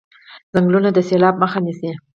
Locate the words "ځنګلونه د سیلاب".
0.53-1.35